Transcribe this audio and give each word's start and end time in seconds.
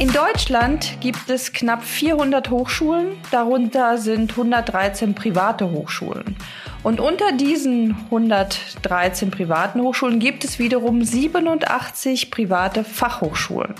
In 0.00 0.12
Deutschland 0.12 0.98
gibt 1.00 1.30
es 1.30 1.52
knapp 1.52 1.84
400 1.84 2.50
Hochschulen, 2.50 3.12
darunter 3.30 3.96
sind 3.96 4.32
113 4.32 5.14
private 5.14 5.70
Hochschulen. 5.70 6.36
Und 6.82 6.98
unter 6.98 7.30
diesen 7.30 7.96
113 8.06 9.30
privaten 9.30 9.80
Hochschulen 9.80 10.18
gibt 10.18 10.44
es 10.44 10.58
wiederum 10.58 11.04
87 11.04 12.32
private 12.32 12.82
Fachhochschulen. 12.82 13.76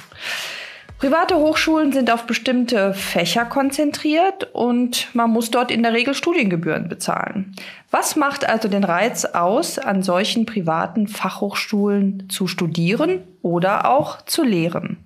Private 0.99 1.35
Hochschulen 1.35 1.93
sind 1.93 2.09
auf 2.13 2.27
bestimmte 2.27 2.95
Fächer 2.95 3.45
konzentriert 3.45 4.49
und 4.55 5.09
man 5.15 5.31
muss 5.31 5.51
dort 5.51 5.73
in 5.73 5.83
der 5.83 5.95
Regel 5.95 6.15
Studiengebühren 6.15 6.89
bezahlen. 6.89 7.57
Was 7.91 8.15
macht 8.15 8.49
also 8.49 8.69
den 8.69 8.85
Reiz 8.85 9.25
aus, 9.25 9.81
an 9.81 10.05
solchen 10.05 10.47
privaten 10.47 11.09
Fachhochschulen 11.09 12.29
zu 12.31 12.47
studieren 12.47 13.25
oder 13.43 13.91
auch 13.91 14.23
zu 14.23 14.45
lehren? 14.45 14.99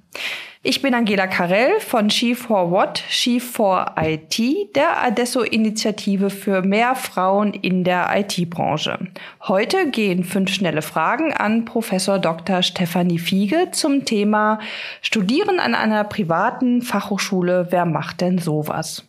Ich 0.64 0.82
bin 0.82 0.92
Angela 0.92 1.28
Karell 1.28 1.78
von 1.78 2.10
She4What, 2.10 3.02
She4IT, 3.08 4.72
der 4.74 5.04
Adesso-Initiative 5.04 6.30
für 6.30 6.62
mehr 6.62 6.96
Frauen 6.96 7.54
in 7.54 7.84
der 7.84 8.08
IT-Branche. 8.12 8.98
Heute 9.46 9.88
gehen 9.88 10.24
fünf 10.24 10.52
schnelle 10.52 10.82
Fragen 10.82 11.32
an 11.32 11.64
Professor 11.64 12.18
Dr. 12.18 12.64
Stefanie 12.64 13.20
Fiege 13.20 13.68
zum 13.70 14.04
Thema 14.04 14.58
Studieren 15.00 15.60
an 15.60 15.76
einer 15.76 16.02
privaten 16.02 16.82
Fachhochschule. 16.82 17.68
Wer 17.70 17.84
macht 17.84 18.20
denn 18.20 18.38
sowas? 18.38 19.04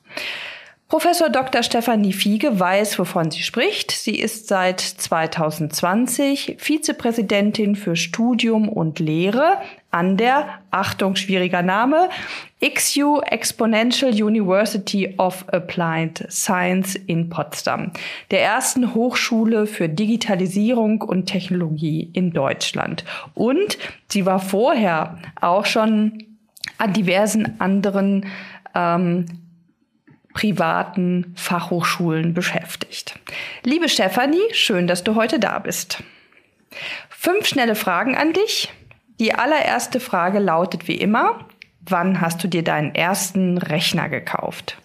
Professor 0.87 1.29
Dr. 1.29 1.61
Stefanie 1.61 2.13
Fiege 2.13 2.59
weiß, 2.59 2.97
wovon 2.97 3.29
sie 3.29 3.43
spricht. 3.43 3.91
Sie 3.91 4.15
ist 4.15 4.47
seit 4.47 4.79
2020 4.81 6.57
Vizepräsidentin 6.57 7.75
für 7.75 7.95
Studium 7.95 8.69
und 8.69 8.97
Lehre 8.97 9.59
an 9.91 10.17
der, 10.17 10.59
Achtung, 10.71 11.15
schwieriger 11.15 11.63
Name, 11.63 12.09
XU 12.63 13.21
Exponential 13.21 14.11
University 14.11 15.15
of 15.17 15.45
Applied 15.51 16.25
Science 16.29 16.95
in 16.95 17.29
Potsdam, 17.29 17.91
der 18.31 18.41
ersten 18.41 18.93
Hochschule 18.93 19.65
für 19.65 19.89
Digitalisierung 19.89 21.01
und 21.01 21.25
Technologie 21.25 22.09
in 22.13 22.31
Deutschland. 22.31 23.03
Und 23.33 23.77
sie 24.09 24.25
war 24.25 24.39
vorher 24.39 25.17
auch 25.39 25.65
schon 25.65 26.23
an 26.77 26.93
diversen 26.93 27.59
anderen 27.59 28.27
ähm, 28.75 29.25
privaten 30.33 31.33
Fachhochschulen 31.35 32.33
beschäftigt. 32.33 33.19
Liebe 33.63 33.89
Stefanie, 33.89 34.37
schön, 34.51 34.85
dass 34.85 35.03
du 35.03 35.15
heute 35.15 35.39
da 35.39 35.59
bist. 35.59 36.03
Fünf 37.09 37.47
schnelle 37.47 37.75
Fragen 37.75 38.15
an 38.15 38.33
dich. 38.33 38.71
Die 39.19 39.35
allererste 39.35 39.99
Frage 39.99 40.39
lautet 40.39 40.87
wie 40.87 40.95
immer, 40.95 41.45
wann 41.81 42.21
hast 42.21 42.43
du 42.43 42.47
dir 42.47 42.63
deinen 42.63 42.95
ersten 42.95 43.57
Rechner 43.57 44.07
gekauft? 44.07 44.77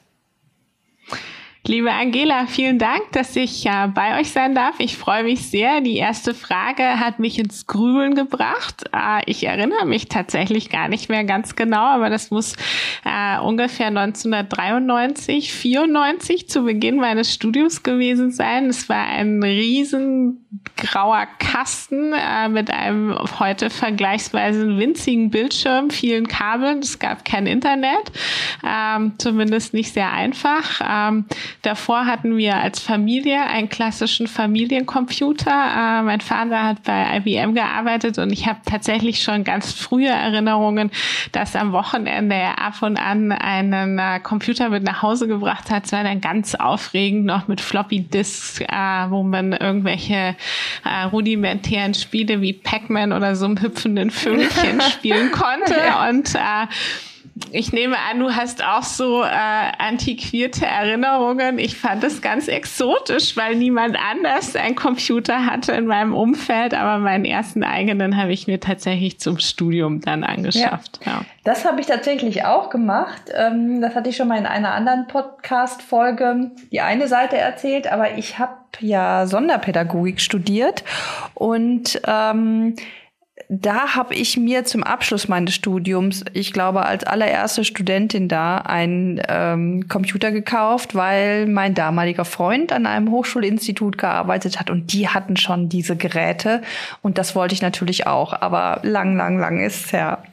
Liebe 1.66 1.90
Angela, 1.90 2.46
vielen 2.46 2.78
Dank, 2.78 3.12
dass 3.12 3.34
ich 3.36 3.64
äh, 3.64 3.88
bei 3.88 4.20
euch 4.20 4.32
sein 4.32 4.54
darf. 4.54 4.74
Ich 4.80 4.98
freue 4.98 5.24
mich 5.24 5.48
sehr. 5.48 5.80
Die 5.80 5.96
erste 5.96 6.34
Frage 6.34 7.00
hat 7.00 7.20
mich 7.20 7.38
ins 7.38 7.66
Grübeln 7.66 8.14
gebracht. 8.14 8.84
Äh, 8.92 9.22
ich 9.24 9.44
erinnere 9.44 9.86
mich 9.86 10.08
tatsächlich 10.08 10.68
gar 10.68 10.88
nicht 10.88 11.08
mehr 11.08 11.24
ganz 11.24 11.56
genau, 11.56 11.86
aber 11.86 12.10
das 12.10 12.30
muss 12.30 12.52
äh, 13.06 13.40
ungefähr 13.40 13.86
1993, 13.86 15.54
94 15.54 16.50
zu 16.50 16.64
Beginn 16.64 16.96
meines 16.96 17.32
Studiums 17.32 17.82
gewesen 17.82 18.30
sein. 18.30 18.66
Es 18.66 18.90
war 18.90 19.06
ein 19.06 19.42
riesen 19.42 20.44
grauer 20.76 21.26
Kasten 21.38 22.12
äh, 22.12 22.48
mit 22.50 22.70
einem 22.70 23.16
heute 23.38 23.70
vergleichsweise 23.70 24.76
winzigen 24.78 25.30
Bildschirm, 25.30 25.88
vielen 25.88 26.28
Kabeln. 26.28 26.80
Es 26.80 26.98
gab 26.98 27.24
kein 27.24 27.46
Internet, 27.46 28.12
ähm, 28.62 29.14
zumindest 29.16 29.72
nicht 29.72 29.94
sehr 29.94 30.12
einfach. 30.12 30.82
Ähm, 30.86 31.24
Davor 31.64 32.04
hatten 32.04 32.36
wir 32.36 32.56
als 32.56 32.78
Familie 32.78 33.42
einen 33.46 33.70
klassischen 33.70 34.26
Familiencomputer. 34.26 35.50
Äh, 35.50 36.02
mein 36.02 36.20
Vater 36.20 36.62
hat 36.62 36.82
bei 36.82 37.16
IBM 37.16 37.54
gearbeitet 37.54 38.18
und 38.18 38.30
ich 38.30 38.46
habe 38.46 38.58
tatsächlich 38.66 39.22
schon 39.22 39.44
ganz 39.44 39.72
frühe 39.72 40.10
Erinnerungen, 40.10 40.90
dass 41.32 41.56
am 41.56 41.72
Wochenende 41.72 42.34
er 42.36 42.60
ab 42.60 42.82
und 42.82 42.98
an 42.98 43.32
einen 43.32 43.98
äh, 43.98 44.20
Computer 44.20 44.68
mit 44.68 44.82
nach 44.82 45.00
Hause 45.00 45.26
gebracht 45.26 45.70
hat. 45.70 45.86
Es 45.86 45.92
war 45.92 46.04
dann 46.04 46.20
ganz 46.20 46.54
aufregend 46.54 47.24
noch 47.24 47.48
mit 47.48 47.62
Floppy 47.62 48.00
Disks, 48.00 48.60
äh, 48.60 48.66
wo 49.08 49.22
man 49.22 49.54
irgendwelche 49.54 50.36
äh, 50.84 51.02
rudimentären 51.10 51.94
Spiele 51.94 52.42
wie 52.42 52.52
Pac-Man 52.52 53.14
oder 53.14 53.36
so 53.36 53.46
einem 53.46 53.58
hüpfenden 53.58 54.10
Vögelchen 54.10 54.80
spielen 54.92 55.30
konnte. 55.30 55.76
Und 56.10 56.34
äh, 56.34 56.66
ich 57.50 57.72
nehme 57.72 57.96
an, 57.98 58.20
du 58.20 58.30
hast 58.30 58.64
auch 58.64 58.84
so 58.84 59.22
äh, 59.22 59.26
antiquierte 59.26 60.66
Erinnerungen. 60.66 61.58
Ich 61.58 61.76
fand 61.76 62.04
es 62.04 62.22
ganz 62.22 62.46
exotisch, 62.46 63.36
weil 63.36 63.56
niemand 63.56 63.96
anders 63.98 64.54
einen 64.54 64.76
Computer 64.76 65.44
hatte 65.44 65.72
in 65.72 65.86
meinem 65.86 66.14
Umfeld, 66.14 66.74
aber 66.74 66.98
meinen 66.98 67.24
ersten 67.24 67.64
eigenen 67.64 68.16
habe 68.16 68.32
ich 68.32 68.46
mir 68.46 68.60
tatsächlich 68.60 69.18
zum 69.18 69.40
Studium 69.40 70.00
dann 70.00 70.22
angeschafft. 70.22 71.00
Ja. 71.04 71.12
ja. 71.12 71.24
Das 71.42 71.64
habe 71.64 71.80
ich 71.80 71.86
tatsächlich 71.86 72.44
auch 72.44 72.70
gemacht. 72.70 73.22
Ähm, 73.34 73.80
das 73.80 73.96
hatte 73.96 74.10
ich 74.10 74.16
schon 74.16 74.28
mal 74.28 74.38
in 74.38 74.46
einer 74.46 74.72
anderen 74.72 75.08
Podcast-Folge 75.08 76.52
die 76.70 76.80
eine 76.80 77.08
Seite 77.08 77.36
erzählt, 77.36 77.90
aber 77.90 78.16
ich 78.16 78.38
habe 78.38 78.54
ja 78.78 79.26
Sonderpädagogik 79.26 80.20
studiert 80.20 80.84
und 81.34 82.00
ähm, 82.06 82.76
da 83.48 83.94
habe 83.94 84.14
ich 84.14 84.36
mir 84.36 84.64
zum 84.64 84.82
Abschluss 84.82 85.28
meines 85.28 85.54
Studiums, 85.54 86.24
ich 86.32 86.52
glaube 86.52 86.86
als 86.86 87.04
allererste 87.04 87.64
Studentin 87.64 88.28
da, 88.28 88.58
einen 88.58 89.20
ähm, 89.28 89.88
Computer 89.88 90.32
gekauft, 90.32 90.94
weil 90.94 91.46
mein 91.46 91.74
damaliger 91.74 92.24
Freund 92.24 92.72
an 92.72 92.86
einem 92.86 93.10
Hochschulinstitut 93.10 93.98
gearbeitet 93.98 94.58
hat 94.58 94.70
und 94.70 94.92
die 94.92 95.08
hatten 95.08 95.36
schon 95.36 95.68
diese 95.68 95.96
Geräte 95.96 96.62
und 97.02 97.18
das 97.18 97.36
wollte 97.36 97.54
ich 97.54 97.62
natürlich 97.62 98.06
auch, 98.06 98.32
aber 98.32 98.80
lang, 98.82 99.16
lang, 99.16 99.38
lang 99.38 99.60
ist 99.60 99.86
es 99.86 99.92
her. 99.92 100.22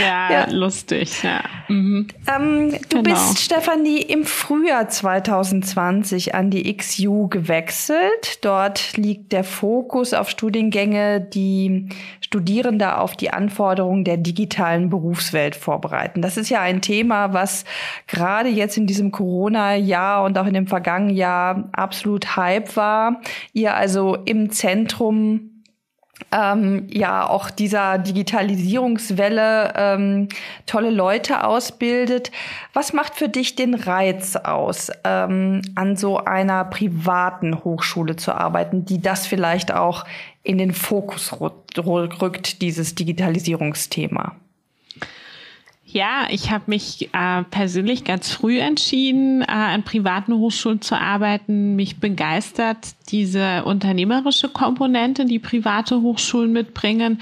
Ja, 0.00 0.30
ja, 0.30 0.50
lustig. 0.50 1.22
Ja. 1.22 1.42
Mhm. 1.68 2.08
Ähm, 2.34 2.72
du 2.88 3.02
genau. 3.02 3.14
bist, 3.14 3.40
Stefanie, 3.40 4.00
im 4.00 4.24
Frühjahr 4.24 4.88
2020 4.88 6.34
an 6.34 6.50
die 6.50 6.74
XU 6.76 7.28
gewechselt. 7.28 8.44
Dort 8.44 8.96
liegt 8.96 9.32
der 9.32 9.44
Fokus 9.44 10.14
auf 10.14 10.30
Studiengänge, 10.30 11.20
die 11.20 11.88
Studierende 12.24 12.96
auf 12.96 13.16
die 13.16 13.30
Anforderungen 13.30 14.02
der 14.02 14.16
digitalen 14.16 14.88
Berufswelt 14.88 15.54
vorbereiten. 15.54 16.22
Das 16.22 16.38
ist 16.38 16.48
ja 16.48 16.62
ein 16.62 16.80
Thema, 16.80 17.34
was 17.34 17.66
gerade 18.06 18.48
jetzt 18.48 18.78
in 18.78 18.86
diesem 18.86 19.12
Corona-Jahr 19.12 20.24
und 20.24 20.38
auch 20.38 20.46
in 20.46 20.54
dem 20.54 20.66
vergangenen 20.66 21.14
Jahr 21.14 21.68
absolut 21.72 22.34
Hype 22.36 22.76
war. 22.76 23.20
Ihr 23.52 23.74
also 23.74 24.16
im 24.24 24.48
Zentrum 24.48 25.53
ähm, 26.32 26.86
ja 26.90 27.28
auch 27.28 27.50
dieser 27.50 27.98
Digitalisierungswelle 27.98 29.72
ähm, 29.76 30.28
tolle 30.66 30.90
Leute 30.90 31.44
ausbildet. 31.44 32.30
Was 32.72 32.92
macht 32.92 33.14
für 33.14 33.28
dich 33.28 33.56
den 33.56 33.74
Reiz 33.74 34.36
aus, 34.36 34.90
ähm, 35.04 35.62
an 35.74 35.96
so 35.96 36.18
einer 36.18 36.64
privaten 36.64 37.64
Hochschule 37.64 38.16
zu 38.16 38.32
arbeiten, 38.32 38.84
die 38.84 39.00
das 39.00 39.26
vielleicht 39.26 39.72
auch 39.72 40.04
in 40.42 40.58
den 40.58 40.72
Fokus 40.72 41.36
rückt, 41.40 42.62
dieses 42.62 42.94
Digitalisierungsthema? 42.94 44.36
Ja, 45.86 46.26
ich 46.30 46.50
habe 46.50 46.64
mich 46.68 47.10
äh, 47.12 47.44
persönlich 47.50 48.04
ganz 48.04 48.32
früh 48.32 48.58
entschieden, 48.58 49.42
äh, 49.42 49.44
an 49.48 49.82
privaten 49.82 50.34
Hochschulen 50.34 50.80
zu 50.80 50.98
arbeiten. 50.98 51.76
Mich 51.76 52.00
begeistert 52.00 52.78
diese 53.10 53.64
unternehmerische 53.64 54.48
Komponente, 54.48 55.26
die 55.26 55.38
private 55.38 56.00
Hochschulen 56.00 56.52
mitbringen. 56.52 57.20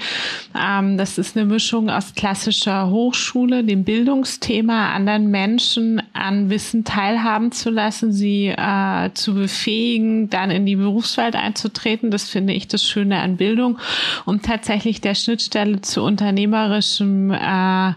Ähm, 0.57 0.97
das 0.97 1.17
ist 1.17 1.35
eine 1.35 1.45
Mischung 1.45 1.89
aus 1.89 2.15
klassischer 2.15 2.89
Hochschule, 2.89 3.65
dem 3.65 3.83
Bildungsthema, 3.83 4.93
anderen 4.93 5.29
Menschen 5.29 6.01
an 6.13 6.49
Wissen 6.49 6.85
teilhaben 6.85 7.51
zu 7.51 7.69
lassen, 7.69 8.13
sie 8.13 8.47
äh, 8.47 9.09
zu 9.13 9.35
befähigen, 9.35 10.29
dann 10.29 10.51
in 10.51 10.65
die 10.65 10.77
Berufswelt 10.77 11.35
einzutreten. 11.35 12.11
Das 12.11 12.29
finde 12.29 12.53
ich 12.53 12.69
das 12.69 12.87
Schöne 12.87 13.19
an 13.19 13.35
Bildung 13.35 13.77
und 14.25 14.45
tatsächlich 14.45 15.01
der 15.01 15.15
Schnittstelle 15.15 15.81
zu 15.81 16.01
unternehmerischem 16.01 17.31
äh, 17.31 17.91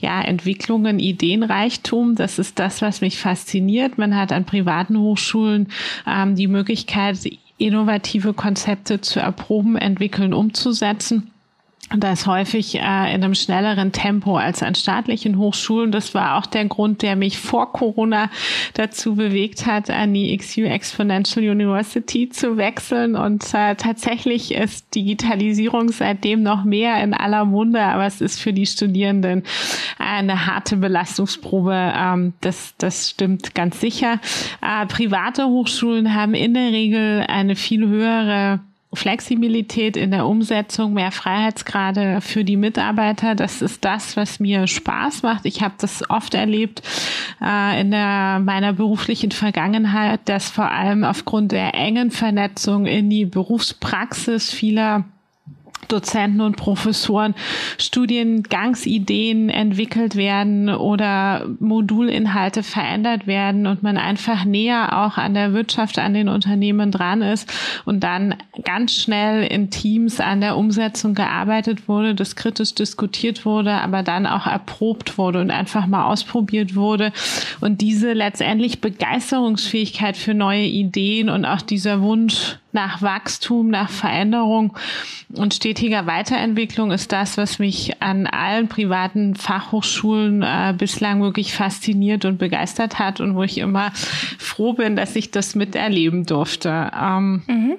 ja, 0.00 0.20
Entwicklungen, 0.20 0.98
Ideenreichtum. 0.98 2.14
Das 2.14 2.38
ist 2.38 2.58
das, 2.58 2.82
was 2.82 3.00
mich 3.00 3.18
fasziniert. 3.18 3.98
Man 3.98 4.16
hat 4.16 4.32
an 4.32 4.44
privaten 4.44 4.98
Hochschulen 4.98 5.68
ähm, 6.06 6.34
die 6.34 6.48
Möglichkeit, 6.48 7.18
innovative 7.58 8.32
Konzepte 8.34 9.00
zu 9.00 9.20
erproben, 9.20 9.76
entwickeln, 9.76 10.32
umzusetzen. 10.32 11.30
Das 11.96 12.26
häufig 12.26 12.74
äh, 12.76 12.78
in 12.78 13.24
einem 13.24 13.34
schnelleren 13.34 13.92
Tempo 13.92 14.36
als 14.36 14.62
an 14.62 14.74
staatlichen 14.74 15.38
Hochschulen. 15.38 15.90
Das 15.90 16.14
war 16.14 16.36
auch 16.36 16.46
der 16.46 16.66
Grund, 16.66 17.02
der 17.02 17.16
mich 17.16 17.38
vor 17.38 17.72
Corona 17.72 18.30
dazu 18.74 19.14
bewegt 19.14 19.66
hat, 19.66 19.88
an 19.88 20.12
die 20.12 20.36
XU 20.36 20.62
Exponential 20.62 21.48
University 21.48 22.28
zu 22.28 22.56
wechseln. 22.58 23.16
Und 23.16 23.42
äh, 23.54 23.74
tatsächlich 23.74 24.54
ist 24.54 24.94
Digitalisierung 24.94 25.88
seitdem 25.90 26.42
noch 26.42 26.64
mehr 26.64 27.02
in 27.02 27.14
aller 27.14 27.46
Munde, 27.46 27.80
aber 27.80 28.06
es 28.06 28.20
ist 28.20 28.40
für 28.40 28.52
die 28.52 28.66
Studierenden 28.66 29.42
eine 29.98 30.46
harte 30.46 30.76
Belastungsprobe. 30.76 31.92
Ähm, 31.96 32.34
das, 32.42 32.74
das 32.76 33.10
stimmt 33.10 33.54
ganz 33.54 33.80
sicher. 33.80 34.20
Äh, 34.60 34.86
private 34.86 35.46
Hochschulen 35.46 36.14
haben 36.14 36.34
in 36.34 36.52
der 36.52 36.70
Regel 36.72 37.24
eine 37.26 37.56
viel 37.56 37.86
höhere 37.86 38.60
Flexibilität 38.94 39.96
in 39.96 40.10
der 40.10 40.26
Umsetzung, 40.26 40.94
mehr 40.94 41.12
Freiheitsgrade 41.12 42.20
für 42.22 42.42
die 42.42 42.56
Mitarbeiter. 42.56 43.34
Das 43.34 43.60
ist 43.60 43.84
das, 43.84 44.16
was 44.16 44.40
mir 44.40 44.66
Spaß 44.66 45.22
macht. 45.22 45.44
Ich 45.44 45.62
habe 45.62 45.74
das 45.78 46.08
oft 46.08 46.34
erlebt 46.34 46.82
äh, 47.42 47.80
in 47.80 47.90
der, 47.90 48.40
meiner 48.42 48.72
beruflichen 48.72 49.30
Vergangenheit, 49.30 50.20
dass 50.24 50.48
vor 50.48 50.70
allem 50.70 51.04
aufgrund 51.04 51.52
der 51.52 51.74
engen 51.74 52.10
Vernetzung 52.10 52.86
in 52.86 53.10
die 53.10 53.26
Berufspraxis 53.26 54.50
vieler 54.50 55.04
Dozenten 55.86 56.40
und 56.40 56.56
Professoren 56.56 57.34
Studiengangsideen 57.78 59.48
entwickelt 59.48 60.16
werden 60.16 60.68
oder 60.68 61.46
Modulinhalte 61.60 62.62
verändert 62.62 63.26
werden 63.26 63.66
und 63.66 63.82
man 63.82 63.96
einfach 63.96 64.44
näher 64.44 65.04
auch 65.04 65.16
an 65.16 65.34
der 65.34 65.52
Wirtschaft, 65.52 65.98
an 65.98 66.14
den 66.14 66.28
Unternehmen 66.28 66.90
dran 66.90 67.22
ist 67.22 67.52
und 67.84 68.00
dann 68.04 68.34
ganz 68.64 68.92
schnell 68.92 69.44
in 69.44 69.70
Teams 69.70 70.20
an 70.20 70.40
der 70.40 70.56
Umsetzung 70.56 71.14
gearbeitet 71.14 71.88
wurde, 71.88 72.14
das 72.14 72.36
kritisch 72.36 72.74
diskutiert 72.74 73.44
wurde, 73.44 73.72
aber 73.72 74.02
dann 74.02 74.26
auch 74.26 74.46
erprobt 74.46 75.18
wurde 75.18 75.40
und 75.40 75.50
einfach 75.50 75.86
mal 75.86 76.04
ausprobiert 76.04 76.74
wurde. 76.74 77.12
Und 77.60 77.80
diese 77.80 78.12
letztendlich 78.12 78.80
Begeisterungsfähigkeit 78.80 80.16
für 80.16 80.34
neue 80.34 80.64
Ideen 80.64 81.28
und 81.28 81.44
auch 81.44 81.62
dieser 81.62 82.02
Wunsch 82.02 82.58
nach 82.78 83.02
Wachstum, 83.02 83.70
nach 83.70 83.90
Veränderung 83.90 84.72
und 85.34 85.52
stetiger 85.52 86.06
Weiterentwicklung 86.06 86.92
ist 86.92 87.10
das, 87.10 87.36
was 87.36 87.58
mich 87.58 88.00
an 88.00 88.28
allen 88.28 88.68
privaten 88.68 89.34
Fachhochschulen 89.34 90.42
äh, 90.42 90.74
bislang 90.78 91.20
wirklich 91.20 91.54
fasziniert 91.54 92.24
und 92.24 92.38
begeistert 92.38 93.00
hat 93.00 93.20
und 93.20 93.34
wo 93.34 93.42
ich 93.42 93.58
immer 93.58 93.90
froh 94.38 94.74
bin, 94.74 94.94
dass 94.94 95.16
ich 95.16 95.32
das 95.32 95.56
miterleben 95.56 96.24
durfte. 96.24 96.92
Ähm, 96.96 97.42
mhm. 97.48 97.76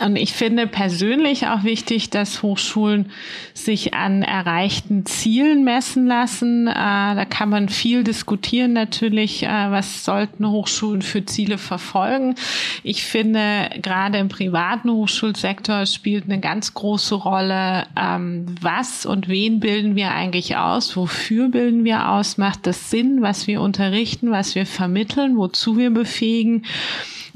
Und 0.00 0.16
ich 0.16 0.32
finde 0.32 0.66
persönlich 0.66 1.48
auch 1.48 1.64
wichtig, 1.64 2.10
dass 2.10 2.42
Hochschulen 2.42 3.10
sich 3.52 3.94
an 3.94 4.22
erreichten 4.22 5.04
Zielen 5.06 5.64
messen 5.64 6.06
lassen. 6.06 6.68
Äh, 6.68 6.72
da 6.72 7.24
kann 7.24 7.48
man 7.48 7.68
viel 7.68 8.04
diskutieren 8.04 8.72
natürlich, 8.72 9.42
äh, 9.42 9.48
was 9.48 10.04
sollten 10.04 10.48
Hochschulen 10.48 11.02
für 11.02 11.24
Ziele 11.24 11.58
verfolgen. 11.58 12.36
Ich 12.84 13.02
finde, 13.02 13.70
gerade 13.82 14.18
im 14.18 14.28
privaten 14.28 14.90
Hochschulsektor 14.90 15.84
spielt 15.86 16.24
eine 16.24 16.38
ganz 16.38 16.74
große 16.74 17.16
Rolle, 17.16 17.86
ähm, 18.00 18.46
was 18.60 19.04
und 19.04 19.28
wen 19.28 19.58
bilden 19.58 19.96
wir 19.96 20.12
eigentlich 20.12 20.56
aus, 20.56 20.96
wofür 20.96 21.48
bilden 21.48 21.84
wir 21.84 22.10
aus, 22.10 22.38
macht 22.38 22.66
das 22.66 22.90
Sinn, 22.90 23.20
was 23.20 23.48
wir 23.48 23.60
unterrichten, 23.60 24.30
was 24.30 24.54
wir 24.54 24.66
vermitteln, 24.66 25.36
wozu 25.36 25.76
wir 25.76 25.90
befähigen 25.90 26.62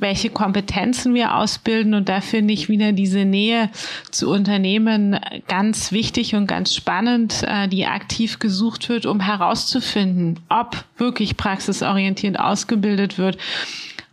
welche 0.03 0.29
Kompetenzen 0.29 1.15
wir 1.15 1.35
ausbilden. 1.35 1.95
Und 1.95 2.11
da 2.11 2.21
finde 2.21 2.53
ich 2.53 2.69
wieder 2.69 2.93
diese 2.93 3.25
Nähe 3.25 3.71
zu 4.11 4.29
Unternehmen 4.29 5.19
ganz 5.49 5.93
wichtig 5.93 6.35
und 6.35 6.47
ganz 6.47 6.75
spannend, 6.75 7.43
äh, 7.47 7.69
die 7.69 7.87
aktiv 7.87 8.39
gesucht 8.39 8.91
wird, 8.91 9.07
um 9.07 9.21
herauszufinden, 9.21 10.41
ob 10.51 10.85
wirklich 10.99 11.39
praxisorientiert 11.39 12.39
ausgebildet 12.39 13.17
wird 13.17 13.39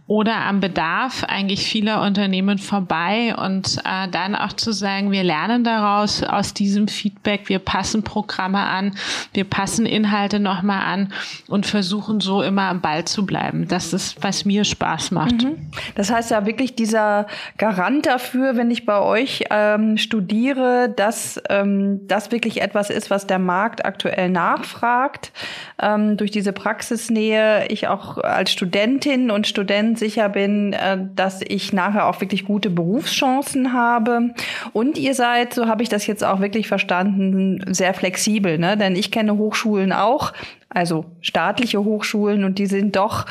oder 0.10 0.38
am 0.38 0.60
Bedarf 0.60 1.24
eigentlich 1.24 1.68
vieler 1.68 2.02
Unternehmen 2.02 2.58
vorbei 2.58 3.36
und 3.38 3.78
äh, 3.86 4.08
dann 4.10 4.34
auch 4.34 4.54
zu 4.54 4.72
sagen, 4.72 5.12
wir 5.12 5.24
lernen 5.24 5.64
daraus 5.64 6.24
aus 6.24 6.56
diesem 6.56 6.88
Feedback, 6.88 7.48
wir 7.48 7.60
passen 7.60 8.02
Programme 8.02 8.58
an, 8.58 8.96
wir 9.34 9.44
passen 9.44 9.86
Inhalte 9.86 10.40
nochmal 10.40 10.82
an 10.84 11.14
und 11.48 11.68
versuchen 11.68 12.22
so 12.22 12.42
immer 12.42 12.64
am 12.64 12.82
Ball 12.82 13.06
zu 13.06 13.24
bleiben. 13.24 13.68
Das 13.68 13.94
ist, 13.94 14.24
was 14.24 14.46
mir 14.46 14.64
Spaß 14.64 15.12
macht. 15.12 15.44
Mhm. 15.44 15.70
Das 15.94 16.12
heißt 16.12 16.32
ja 16.32 16.48
wirklich 16.48 16.74
dieser 16.74 17.28
Garant 17.60 18.08
dafür, 18.08 18.58
wenn 18.58 18.72
ich 18.72 18.88
bei 18.88 19.00
euch 19.00 19.44
ähm, 19.52 20.00
studiere, 20.00 20.90
dass 20.90 21.40
ähm, 21.50 22.08
das 22.08 22.32
wirklich 22.32 22.62
etwas 22.62 22.90
ist, 22.90 23.12
was 23.12 23.28
der 23.28 23.38
Markt 23.38 23.86
aktuell 23.86 24.30
nachfragt. 24.32 25.32
Ähm, 25.80 26.18
durch 26.18 26.32
diese 26.32 26.52
Praxisnähe 26.52 27.68
ich 27.68 27.88
auch 27.88 28.18
als 28.18 28.52
Studentin 28.52 29.30
und 29.30 29.46
Student 29.46 29.99
sicher 30.00 30.30
bin, 30.30 30.74
äh, 30.74 30.98
dass 31.16 31.42
ich 31.42 31.74
nachher 31.74 32.08
auch 32.08 32.20
wirklich 32.22 32.46
gute 32.46 32.70
Berufschancen 32.70 33.74
habe. 33.74 34.34
Und 34.74 34.98
ihr 34.98 35.14
seid, 35.14 35.54
so 35.54 35.68
habe 35.68 35.84
ich 35.84 35.90
das 35.90 36.08
jetzt 36.08 36.24
auch 36.24 36.40
wirklich 36.40 36.68
verstanden, 36.68 37.64
sehr 37.74 37.94
flexibel. 37.94 38.58
Ne? 38.58 38.78
Denn 38.78 38.96
ich 38.96 39.12
kenne 39.12 39.38
Hochschulen 39.38 39.92
auch, 39.92 40.34
also 40.70 41.06
staatliche 41.22 41.84
Hochschulen, 41.84 42.44
und 42.44 42.60
die 42.60 42.68
sind 42.68 42.96
doch 42.96 43.26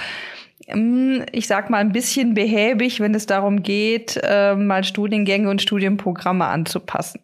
hm, 0.66 1.24
ich 1.32 1.46
sag 1.46 1.70
mal, 1.70 1.78
ein 1.78 1.92
bisschen 1.92 2.34
behäbig, 2.34 3.00
wenn 3.00 3.14
es 3.14 3.26
darum 3.26 3.62
geht, 3.62 4.20
äh, 4.22 4.54
mal 4.54 4.84
Studiengänge 4.84 5.48
und 5.48 5.62
Studienprogramme 5.62 6.44
anzupassen. 6.44 7.20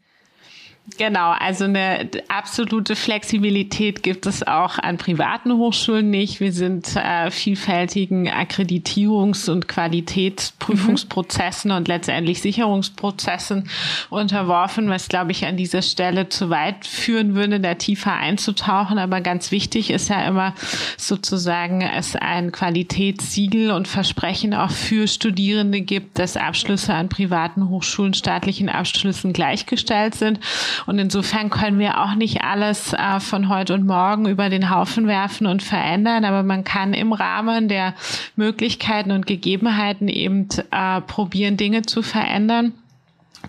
Genau, 0.99 1.31
also 1.31 1.65
eine 1.65 2.11
absolute 2.29 2.95
Flexibilität 2.95 4.03
gibt 4.03 4.27
es 4.27 4.47
auch 4.47 4.79
an 4.79 4.99
privaten 4.99 5.55
Hochschulen 5.55 6.11
nicht. 6.11 6.41
Wir 6.41 6.53
sind 6.53 6.95
äh, 6.95 7.31
vielfältigen 7.31 8.29
Akkreditierungs- 8.29 9.51
und 9.51 9.67
Qualitätsprüfungsprozessen 9.67 11.71
mhm. 11.71 11.79
und 11.79 11.89
letztendlich 11.89 12.43
Sicherungsprozessen 12.43 13.71
unterworfen, 14.11 14.91
was, 14.91 15.09
glaube 15.09 15.33
ich, 15.33 15.47
an 15.47 15.57
dieser 15.57 15.81
Stelle 15.81 16.29
zu 16.29 16.51
weit 16.51 16.87
führen 16.87 17.35
würde, 17.35 17.61
da 17.61 17.75
tiefer 17.75 18.13
einzutauchen. 18.13 18.99
Aber 18.99 19.23
ganz 19.23 19.51
wichtig 19.51 19.91
ist 19.91 20.11
ja 20.11 20.29
immer 20.29 20.55
sozusagen, 20.99 21.81
es 21.81 22.15
ein 22.15 22.53
Qualitätssiegel 22.53 23.71
und 23.71 23.89
Versprechen 23.89 24.53
auch 24.53 24.71
für 24.71 25.09
Studierende 25.09 25.81
gibt, 25.81 26.19
dass 26.19 26.37
Abschlüsse 26.37 26.93
an 26.93 27.09
privaten 27.09 27.71
Hochschulen 27.71 28.13
staatlichen 28.13 28.69
Abschlüssen 28.69 29.33
gleichgestellt 29.33 30.15
sind. 30.15 30.41
Und 30.87 30.99
insofern 30.99 31.51
können 31.51 31.79
wir 31.79 32.01
auch 32.01 32.15
nicht 32.15 32.43
alles 32.43 32.93
äh, 32.93 33.21
von 33.21 33.49
heute 33.49 33.75
und 33.75 33.87
morgen 33.87 34.27
über 34.27 34.49
den 34.49 34.71
Haufen 34.71 35.07
werfen 35.07 35.47
und 35.47 35.63
verändern, 35.63 36.25
aber 36.25 36.43
man 36.43 36.65
kann 36.65 36.95
im 36.95 37.13
Rahmen 37.13 37.69
der 37.69 37.95
Möglichkeiten 38.37 39.11
und 39.11 39.27
Gegebenheiten 39.27 40.09
eben 40.09 40.49
äh, 40.71 41.01
probieren, 41.01 41.57
Dinge 41.57 41.83
zu 41.83 42.03
verändern 42.03 42.73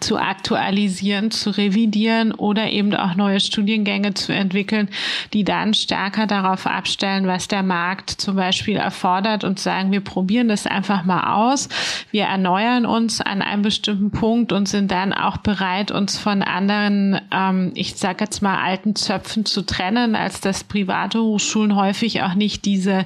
zu 0.03 0.17
aktualisieren, 0.17 1.31
zu 1.31 1.49
revidieren 1.49 2.31
oder 2.31 2.69
eben 2.69 2.93
auch 2.95 3.15
neue 3.15 3.39
Studiengänge 3.39 4.13
zu 4.13 4.33
entwickeln, 4.33 4.89
die 5.33 5.43
dann 5.43 5.73
stärker 5.73 6.27
darauf 6.27 6.67
abstellen, 6.67 7.27
was 7.27 7.47
der 7.47 7.63
Markt 7.63 8.09
zum 8.09 8.35
Beispiel 8.35 8.77
erfordert 8.77 9.43
und 9.43 9.59
sagen, 9.59 9.91
wir 9.91 10.01
probieren 10.01 10.47
das 10.47 10.67
einfach 10.67 11.05
mal 11.05 11.35
aus. 11.35 11.69
Wir 12.11 12.25
erneuern 12.25 12.85
uns 12.85 13.21
an 13.21 13.41
einem 13.41 13.61
bestimmten 13.61 14.11
Punkt 14.11 14.51
und 14.51 14.67
sind 14.67 14.91
dann 14.91 15.13
auch 15.13 15.37
bereit, 15.37 15.91
uns 15.91 16.17
von 16.17 16.43
anderen, 16.43 17.19
ähm, 17.31 17.71
ich 17.75 17.95
sage 17.95 18.23
jetzt 18.23 18.41
mal, 18.41 18.57
alten 18.61 18.95
Zöpfen 18.95 19.45
zu 19.45 19.61
trennen, 19.61 20.15
als 20.15 20.41
dass 20.41 20.63
private 20.63 21.21
Hochschulen 21.21 21.75
häufig 21.75 22.21
auch 22.23 22.33
nicht 22.33 22.65
diese, 22.65 23.05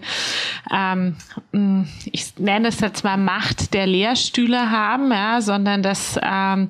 ähm, 0.71 1.15
ich 2.11 2.37
nenne 2.37 2.67
es 2.67 2.79
jetzt 2.79 3.03
mal 3.03 3.17
Macht 3.17 3.73
der 3.73 3.87
Lehrstühle 3.87 4.71
haben, 4.71 5.11
ja, 5.11 5.41
sondern 5.41 5.83
dass 5.83 6.19
ähm, 6.21 6.69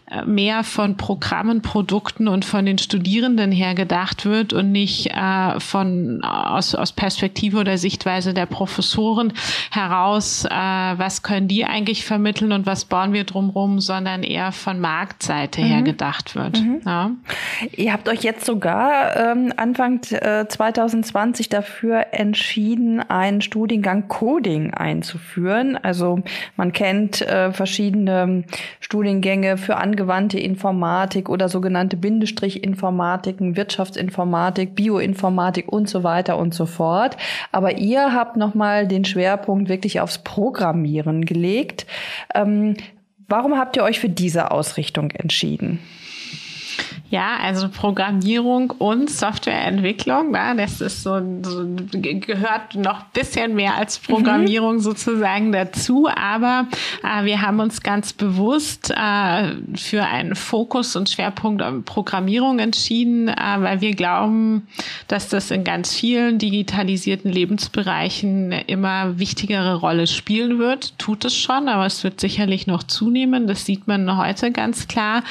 mehr 0.25 0.63
von 0.63 0.97
Programmen, 0.97 1.61
Produkten 1.61 2.27
und 2.27 2.43
von 2.43 2.65
den 2.65 2.77
Studierenden 2.77 3.51
her 3.51 3.75
gedacht 3.75 4.25
wird 4.25 4.51
und 4.51 4.71
nicht 4.71 5.07
äh, 5.07 5.59
von 5.59 6.21
aus, 6.23 6.75
aus 6.75 6.91
Perspektive 6.91 7.59
oder 7.59 7.77
Sichtweise 7.77 8.33
der 8.33 8.45
Professoren 8.45 9.33
heraus, 9.71 10.45
äh, 10.45 10.49
was 10.49 11.23
können 11.23 11.47
die 11.47 11.65
eigentlich 11.65 12.03
vermitteln 12.03 12.51
und 12.51 12.65
was 12.65 12.85
bauen 12.85 13.13
wir 13.13 13.23
drumherum, 13.23 13.79
sondern 13.79 14.23
eher 14.23 14.51
von 14.51 14.79
Marktseite 14.79 15.61
mhm. 15.61 15.65
her 15.65 15.81
gedacht 15.81 16.35
wird. 16.35 16.59
Mhm. 16.59 16.81
Ja. 16.85 17.11
Ihr 17.75 17.93
habt 17.93 18.09
euch 18.09 18.21
jetzt 18.23 18.45
sogar 18.45 19.15
ähm, 19.15 19.53
Anfang 19.55 20.01
äh, 20.11 20.45
2020 20.47 21.47
dafür 21.49 22.07
entschieden, 22.11 22.99
einen 22.99 23.41
Studiengang 23.41 24.09
Coding 24.09 24.73
einzuführen. 24.73 25.77
Also 25.77 26.21
man 26.57 26.73
kennt 26.73 27.21
äh, 27.21 27.53
verschiedene 27.53 28.43
Studiengänge 28.79 29.57
für 29.57 29.77
angewandte 30.01 30.39
Informatik 30.39 31.29
oder 31.29 31.47
sogenannte 31.47 31.95
Bindestrich-Informatiken, 31.95 33.55
Wirtschaftsinformatik, 33.55 34.73
Bioinformatik 34.73 35.71
und 35.71 35.87
so 35.87 36.03
weiter 36.03 36.37
und 36.37 36.55
so 36.55 36.65
fort. 36.65 37.17
Aber 37.51 37.77
ihr 37.77 38.13
habt 38.13 38.35
nochmal 38.35 38.87
den 38.87 39.05
Schwerpunkt 39.05 39.69
wirklich 39.69 39.99
aufs 39.99 40.17
Programmieren 40.17 41.23
gelegt. 41.25 41.85
Ähm, 42.33 42.75
warum 43.27 43.57
habt 43.57 43.77
ihr 43.77 43.83
euch 43.83 43.99
für 43.99 44.09
diese 44.09 44.49
Ausrichtung 44.49 45.11
entschieden? 45.11 45.79
Ja, 47.11 47.35
also 47.41 47.67
Programmierung 47.67 48.69
und 48.69 49.09
Softwareentwicklung, 49.09 50.33
ja, 50.33 50.53
das 50.53 50.79
ist 50.79 51.03
so, 51.03 51.19
so 51.43 51.65
gehört 51.91 52.75
noch 52.75 53.03
bisschen 53.07 53.53
mehr 53.53 53.75
als 53.75 53.99
Programmierung 53.99 54.75
mhm. 54.75 54.79
sozusagen 54.79 55.51
dazu, 55.51 56.07
aber 56.07 56.67
äh, 57.03 57.25
wir 57.25 57.41
haben 57.41 57.59
uns 57.59 57.81
ganz 57.81 58.13
bewusst 58.13 58.91
äh, 58.91 59.43
für 59.75 60.05
einen 60.05 60.35
Fokus 60.35 60.95
und 60.95 61.09
Schwerpunkt 61.09 61.61
Programmierung 61.83 62.59
entschieden, 62.59 63.27
äh, 63.27 63.35
weil 63.57 63.81
wir 63.81 63.93
glauben, 63.93 64.65
dass 65.09 65.27
das 65.27 65.51
in 65.51 65.65
ganz 65.65 65.93
vielen 65.93 66.39
digitalisierten 66.39 67.29
Lebensbereichen 67.29 68.53
immer 68.67 69.19
wichtigere 69.19 69.75
Rolle 69.75 70.07
spielen 70.07 70.59
wird. 70.59 70.97
Tut 70.97 71.25
es 71.25 71.35
schon, 71.35 71.67
aber 71.67 71.85
es 71.85 72.05
wird 72.05 72.21
sicherlich 72.21 72.67
noch 72.67 72.83
zunehmen. 72.83 73.47
Das 73.47 73.65
sieht 73.65 73.85
man 73.85 74.17
heute 74.17 74.53
ganz 74.53 74.87
klar. 74.87 75.25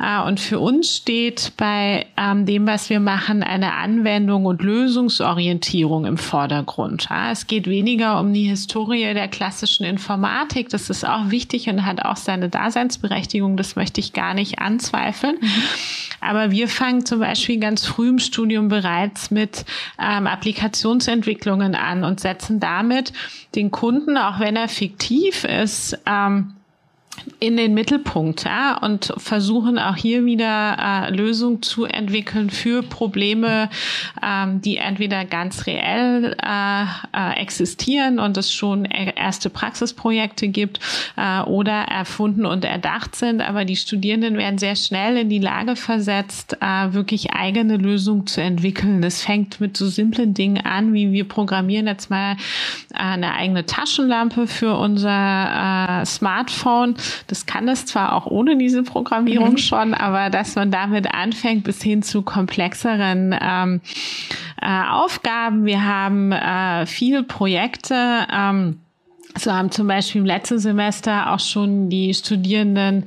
Äh, 0.00 0.26
und 0.26 0.40
für 0.40 0.58
uns 0.58 0.96
steht 0.96 1.19
steht 1.20 1.52
bei 1.58 2.06
ähm, 2.16 2.46
dem, 2.46 2.66
was 2.66 2.88
wir 2.88 2.98
machen, 2.98 3.42
eine 3.42 3.74
Anwendung 3.74 4.46
und 4.46 4.62
Lösungsorientierung 4.62 6.06
im 6.06 6.16
Vordergrund. 6.16 7.08
Ja, 7.10 7.30
es 7.30 7.46
geht 7.46 7.66
weniger 7.66 8.18
um 8.20 8.32
die 8.32 8.44
Historie 8.44 9.12
der 9.12 9.28
klassischen 9.28 9.84
Informatik. 9.84 10.70
Das 10.70 10.88
ist 10.88 11.06
auch 11.06 11.30
wichtig 11.30 11.68
und 11.68 11.84
hat 11.84 12.02
auch 12.06 12.16
seine 12.16 12.48
Daseinsberechtigung. 12.48 13.58
Das 13.58 13.76
möchte 13.76 14.00
ich 14.00 14.14
gar 14.14 14.32
nicht 14.32 14.60
anzweifeln. 14.60 15.36
Mhm. 15.42 15.48
Aber 16.22 16.52
wir 16.52 16.68
fangen 16.68 17.04
zum 17.04 17.20
Beispiel 17.20 17.60
ganz 17.60 17.84
früh 17.84 18.08
im 18.08 18.18
Studium 18.18 18.68
bereits 18.68 19.30
mit 19.30 19.66
ähm, 19.98 20.26
Applikationsentwicklungen 20.26 21.74
an 21.74 22.02
und 22.02 22.20
setzen 22.20 22.60
damit 22.60 23.12
den 23.54 23.70
Kunden, 23.70 24.16
auch 24.16 24.40
wenn 24.40 24.56
er 24.56 24.68
fiktiv 24.68 25.44
ist, 25.44 25.98
ähm, 26.06 26.54
in 27.38 27.56
den 27.56 27.74
Mittelpunkt 27.74 28.44
ja, 28.44 28.78
und 28.78 29.12
versuchen 29.16 29.78
auch 29.78 29.96
hier 29.96 30.24
wieder 30.24 30.76
äh, 30.78 31.10
Lösungen 31.10 31.62
zu 31.62 31.84
entwickeln 31.84 32.50
für 32.50 32.82
Probleme, 32.82 33.70
ähm, 34.22 34.60
die 34.60 34.76
entweder 34.76 35.24
ganz 35.24 35.66
reell 35.66 36.36
äh, 36.42 36.82
äh, 37.16 37.40
existieren 37.40 38.18
und 38.18 38.36
es 38.36 38.52
schon 38.52 38.84
e-, 38.84 39.12
erste 39.16 39.50
Praxisprojekte 39.50 40.48
gibt 40.48 40.80
äh, 41.16 41.40
oder 41.42 41.72
erfunden 41.72 42.46
und 42.46 42.64
erdacht 42.64 43.16
sind, 43.16 43.40
aber 43.40 43.64
die 43.64 43.76
Studierenden 43.76 44.36
werden 44.36 44.58
sehr 44.58 44.76
schnell 44.76 45.16
in 45.16 45.28
die 45.28 45.38
Lage 45.38 45.76
versetzt, 45.76 46.56
äh, 46.60 46.92
wirklich 46.92 47.32
eigene 47.32 47.76
Lösungen 47.76 48.26
zu 48.26 48.40
entwickeln. 48.42 49.02
Das 49.02 49.22
fängt 49.22 49.60
mit 49.60 49.76
so 49.76 49.88
simplen 49.88 50.34
Dingen 50.34 50.64
an, 50.64 50.92
wie 50.92 51.12
wir 51.12 51.26
programmieren 51.28 51.86
jetzt 51.86 52.10
mal 52.10 52.32
äh, 52.32 52.98
eine 52.98 53.34
eigene 53.34 53.66
Taschenlampe 53.66 54.46
für 54.46 54.76
unser 54.76 56.02
äh, 56.02 56.06
Smartphone 56.06 56.94
das 57.26 57.46
kann 57.46 57.68
es 57.68 57.86
zwar 57.86 58.14
auch 58.14 58.26
ohne 58.26 58.56
diese 58.56 58.82
Programmierung 58.82 59.52
mhm. 59.52 59.58
schon, 59.58 59.94
aber 59.94 60.30
dass 60.30 60.54
man 60.54 60.70
damit 60.70 61.12
anfängt 61.14 61.64
bis 61.64 61.82
hin 61.82 62.02
zu 62.02 62.22
komplexeren 62.22 63.36
ähm, 63.40 63.80
äh, 64.60 64.82
Aufgaben. 64.90 65.64
Wir 65.64 65.84
haben 65.84 66.32
äh, 66.32 66.86
viele 66.86 67.22
Projekte. 67.22 68.26
Ähm, 68.32 68.80
so 69.38 69.52
haben 69.52 69.70
zum 69.70 69.86
Beispiel 69.86 70.20
im 70.20 70.26
letzten 70.26 70.58
Semester 70.58 71.32
auch 71.32 71.38
schon 71.38 71.88
die 71.88 72.12
Studierenden, 72.14 73.04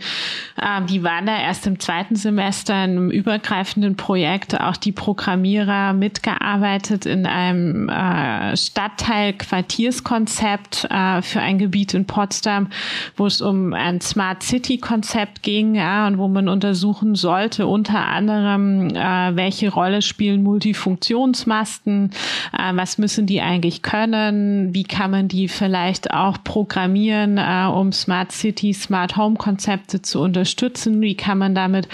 äh, 0.58 0.82
die 0.89 1.03
waren 1.03 1.25
da 1.25 1.38
erst 1.39 1.68
im 1.68 1.77
zweiten 1.80 2.15
Semester 2.15 2.74
in 2.74 2.92
einem 2.92 3.12
übergreifenden 3.12 3.98
Projekt, 3.98 4.58
auch 4.60 4.77
die 4.77 4.94
Programmierer 4.94 5.94
mitgearbeitet 5.94 7.06
in 7.06 7.25
einem 7.25 7.89
äh, 7.89 8.56
Stadtteil-Quartierskonzept 8.56 10.88
äh, 10.89 11.22
für 11.22 11.42
ein 11.42 11.58
Gebiet 11.58 11.94
in 11.94 12.06
Potsdam, 12.06 12.70
wo 13.18 13.25
es 13.25 13.42
um 13.42 13.74
ein 13.74 14.00
Smart 14.01 14.44
City-Konzept 14.44 15.44
ging 15.44 15.75
ja, 15.75 16.08
und 16.08 16.18
wo 16.18 16.30
man 16.30 16.48
untersuchen 16.48 17.15
sollte, 17.15 17.68
unter 17.68 18.08
anderem, 18.08 18.88
äh, 18.89 19.36
welche 19.36 19.72
Rolle 19.72 20.01
spielen 20.01 20.44
Multifunktionsmasten, 20.44 22.12
äh, 22.58 22.72
was 22.75 22.98
müssen 22.98 23.25
die 23.25 23.42
eigentlich 23.42 23.82
können, 23.82 24.74
wie 24.74 24.84
kann 24.84 25.12
man 25.12 25.27
die 25.27 25.48
vielleicht 25.48 26.12
auch 26.13 26.38
programmieren, 26.43 27.38
äh, 27.38 27.65
um 27.65 27.91
Smart 27.91 28.32
City, 28.32 28.74
Smart 28.74 29.17
Home 29.17 29.36
Konzepte 29.36 30.01
zu 30.01 30.22
unterstützen? 30.22 31.01
Wie 31.01 31.15
kann 31.15 31.38
man 31.38 31.55
damit 31.55 31.88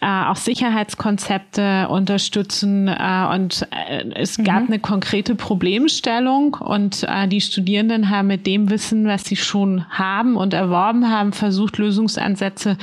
äh, 0.00 0.06
auch 0.06 0.36
Sicherheitskonzepte 0.36 1.88
unterstützen? 1.88 2.88
Äh, 2.88 3.26
und 3.34 3.66
äh, 3.70 4.04
es 4.14 4.38
gab 4.38 4.62
mhm. 4.62 4.68
eine 4.68 4.78
konkrete 4.78 5.34
Problemstellung 5.34 6.54
und 6.54 7.04
äh, 7.04 7.28
die 7.28 7.40
Studierenden 7.40 8.10
haben 8.10 8.28
mit 8.28 8.46
dem 8.46 8.70
Wissen, 8.70 9.06
was 9.06 9.24
sie 9.24 9.36
schon 9.36 9.84
haben 9.90 10.36
und 10.36 10.54
erworben 10.54 11.10
haben, 11.10 11.32
versucht, 11.32 11.78
Lösungsansätze 11.78 12.76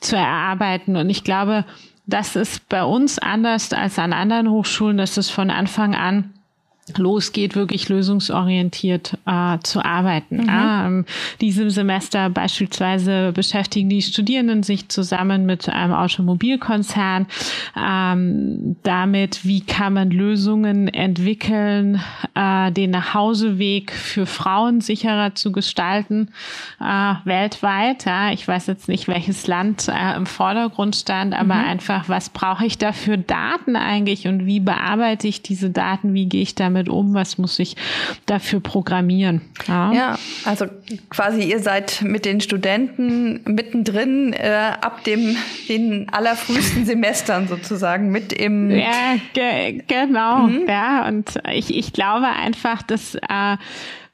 zu 0.00 0.16
erarbeiten. 0.16 0.96
Und 0.96 1.10
ich 1.10 1.24
glaube, 1.24 1.64
das 2.06 2.36
ist 2.36 2.68
bei 2.68 2.84
uns 2.84 3.18
anders 3.18 3.72
als 3.72 3.98
an 3.98 4.12
anderen 4.12 4.50
Hochschulen, 4.50 4.96
dass 4.96 5.16
es 5.16 5.30
von 5.30 5.50
Anfang 5.50 5.94
an 5.94 6.32
losgeht, 6.98 7.54
wirklich 7.54 7.88
lösungsorientiert 7.88 9.18
äh, 9.26 9.58
zu 9.62 9.84
arbeiten. 9.84 10.38
Mhm. 10.38 10.50
Ähm, 10.50 11.04
diesem 11.40 11.70
Semester 11.70 12.30
beispielsweise 12.30 13.32
beschäftigen 13.32 13.88
die 13.88 14.02
Studierenden 14.02 14.62
sich 14.62 14.88
zusammen 14.88 15.46
mit 15.46 15.68
einem 15.68 15.92
Automobilkonzern 15.92 17.26
ähm, 17.76 18.76
damit, 18.82 19.44
wie 19.44 19.60
kann 19.60 19.94
man 19.94 20.10
Lösungen 20.10 20.88
entwickeln, 20.88 22.00
äh, 22.34 22.72
den 22.72 22.90
Nachhauseweg 22.90 23.92
für 23.92 24.26
Frauen 24.26 24.80
sicherer 24.80 25.34
zu 25.34 25.52
gestalten 25.52 26.28
äh, 26.80 27.14
weltweit. 27.24 28.04
Ja, 28.04 28.32
ich 28.32 28.46
weiß 28.46 28.66
jetzt 28.66 28.88
nicht, 28.88 29.08
welches 29.08 29.46
Land 29.46 29.88
äh, 29.88 30.16
im 30.16 30.26
Vordergrund 30.26 30.96
stand, 30.96 31.34
aber 31.34 31.54
mhm. 31.54 31.68
einfach, 31.68 32.08
was 32.08 32.30
brauche 32.30 32.64
ich 32.64 32.78
da 32.78 32.92
für 32.92 33.18
Daten 33.18 33.76
eigentlich 33.76 34.26
und 34.26 34.46
wie 34.46 34.60
bearbeite 34.60 35.28
ich 35.28 35.42
diese 35.42 35.70
Daten, 35.70 36.14
wie 36.14 36.26
gehe 36.26 36.42
ich 36.42 36.54
damit 36.54 36.79
damit 36.80 36.88
um? 36.88 37.14
Was 37.14 37.38
muss 37.38 37.58
ich 37.58 37.76
dafür 38.26 38.60
programmieren? 38.60 39.42
Ja, 39.66 39.92
ja 39.92 40.18
also 40.44 40.66
quasi 41.10 41.42
ihr 41.42 41.60
seid 41.60 42.02
mit 42.02 42.24
den 42.24 42.40
Studenten 42.40 43.40
mittendrin 43.44 44.32
äh, 44.32 44.72
ab 44.80 45.04
dem 45.04 45.36
den 45.68 46.08
allerfrühesten 46.10 46.86
Semestern 46.90 47.48
sozusagen 47.48 48.10
mit 48.10 48.32
im 48.32 48.70
ja 48.70 49.16
ge 49.34 49.82
genau 49.86 50.46
mhm. 50.46 50.66
ja 50.68 51.06
und 51.06 51.34
ich 51.52 51.74
ich 51.76 51.92
glaube 51.92 52.26
einfach 52.28 52.82
dass 52.82 53.14
äh, 53.14 53.56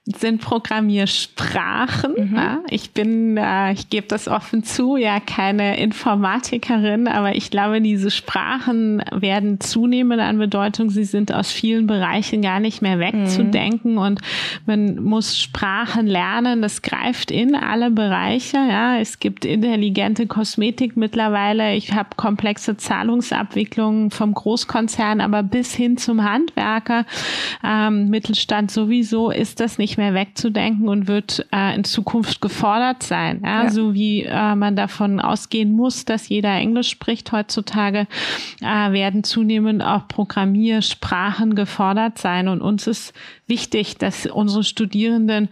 sind 0.06 0.40
Programmiersprachen. 0.40 2.30
Mhm. 2.30 2.36
Ja, 2.36 2.60
ich 2.70 2.92
bin, 2.92 3.36
äh, 3.36 3.72
ich 3.72 3.90
gebe 3.90 4.06
das 4.06 4.28
offen 4.28 4.62
zu, 4.62 4.96
ja 4.96 5.18
keine 5.18 5.80
Informatikerin, 5.80 7.08
aber 7.08 7.34
ich 7.34 7.50
glaube, 7.50 7.80
diese 7.80 8.12
Sprachen 8.12 9.02
werden 9.10 9.58
zunehmend 9.58 10.20
an 10.20 10.38
Bedeutung. 10.38 10.90
Sie 10.90 11.04
sind 11.04 11.34
aus 11.34 11.50
vielen 11.50 11.88
Bereichen 11.88 12.40
gar 12.40 12.60
nicht 12.60 12.82
mehr 12.82 13.00
wegzudenken 13.00 13.92
mhm. 13.92 13.98
und 13.98 14.20
man 14.64 15.02
muss 15.02 15.40
Sprachen 15.40 16.06
lernen. 16.06 16.62
Das 16.62 16.82
greift 16.82 17.32
in 17.32 17.56
alle 17.56 17.90
Bereiche. 17.90 18.58
Ja, 18.58 18.98
es 18.98 19.18
gibt 19.18 19.44
intelligente 19.44 20.28
Kosmetik 20.28 20.96
mittlerweile. 20.96 21.75
Ich 21.75 21.92
habe 21.92 22.10
komplexe 22.16 22.76
Zahlungsabwicklungen 22.76 24.12
vom 24.12 24.34
Großkonzern, 24.34 25.20
aber 25.20 25.42
bis 25.42 25.75
hin 25.75 25.96
zum 25.96 26.22
Handwerker, 26.22 27.06
ähm, 27.64 28.08
Mittelstand 28.08 28.70
sowieso 28.70 29.32
ist 29.32 29.58
das 29.58 29.78
nicht 29.78 29.96
mehr 29.97 30.15
wegzudenken 30.15 30.88
und 30.88 31.09
wird 31.09 31.47
äh, 31.53 31.75
in 31.75 31.85
Zukunft 31.85 32.41
gefordert 32.41 33.03
sein. 33.03 33.43
Ja? 33.45 33.65
ja. 33.65 33.71
So 33.71 33.95
wie 33.95 34.23
äh, 34.23 34.55
man 34.55 34.76
davon 34.76 35.21
ausgehen 35.21 35.73
muss, 35.73 36.05
dass 36.05 36.29
jeder 36.29 36.55
Englisch 36.55 36.91
spricht 36.91 37.33
heutzutage, 37.33 38.07
äh, 38.61 38.93
werden 38.93 39.25
zunehmend 39.25 39.83
auch 39.83 40.09
Programmiersprachen 40.09 41.55
gefordert 41.55 42.19
sein. 42.19 42.49
Und 42.49 42.62
uns 42.62 42.87
ist 42.87 43.15
wichtig, 43.47 43.99
dass 43.99 44.26
unsere 44.26 44.65
Studierenden 44.65 45.49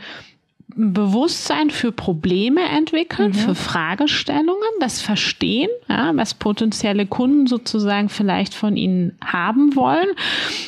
Bewusstsein 0.76 1.70
für 1.70 1.92
Probleme 1.92 2.62
entwickeln, 2.62 3.28
mhm. 3.28 3.34
für 3.34 3.54
Fragestellungen, 3.54 4.68
das 4.80 5.00
Verstehen, 5.00 5.70
ja, 5.88 6.12
was 6.16 6.34
potenzielle 6.34 7.06
Kunden 7.06 7.46
sozusagen 7.46 8.08
vielleicht 8.08 8.54
von 8.54 8.76
ihnen 8.76 9.16
haben 9.24 9.76
wollen, 9.76 10.08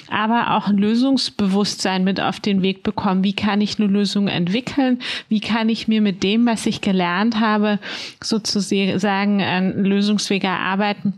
aber 0.09 0.57
auch 0.57 0.69
ein 0.69 0.79
Lösungsbewusstsein 0.79 2.05
mit 2.05 2.21
auf 2.21 2.39
den 2.39 2.63
Weg 2.63 2.83
bekommen. 2.83 3.25
Wie 3.25 3.35
kann 3.35 3.61
ich 3.61 3.79
eine 3.79 3.89
Lösung 3.89 4.29
entwickeln? 4.29 5.01
Wie 5.29 5.41
kann 5.41 5.69
ich 5.69 5.89
mir 5.89 6.01
mit 6.01 6.23
dem, 6.23 6.47
was 6.47 6.67
ich 6.67 6.81
gelernt 6.81 7.41
habe, 7.41 7.79
sozusagen 8.23 9.43
einen 9.43 9.85
Lösungsweg 9.85 10.45
erarbeiten? 10.45 11.15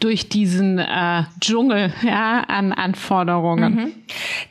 durch 0.00 0.30
diesen 0.30 0.78
äh, 0.78 1.24
Dschungel 1.38 1.92
ja, 2.02 2.40
an 2.40 2.72
Anforderungen. 2.72 3.74
Mhm. 3.74 3.92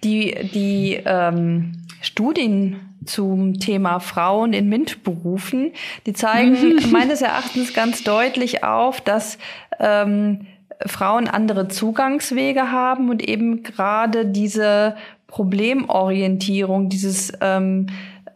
Die, 0.04 0.36
die 0.54 1.02
ähm, 1.04 1.74
Studien 2.02 2.91
zum 3.06 3.60
Thema 3.60 4.00
Frauen 4.00 4.54
in 4.54 4.70
MINT-Berufen. 4.70 5.72
Die 6.06 6.14
zeigen 6.14 6.80
meines 6.92 7.22
Erachtens 7.22 7.74
ganz 7.74 8.04
deutlich 8.04 8.64
auf, 8.64 9.02
dass 9.02 9.38
ähm, 9.80 10.48
Frauen 10.86 11.28
andere 11.28 11.68
Zugangswege 11.68 12.72
haben 12.72 13.10
und 13.10 13.22
eben 13.28 13.64
gerade 13.64 14.26
diese 14.26 14.96
Problemorientierung, 15.28 16.90
dieses 16.90 17.32
ähm, 17.42 17.88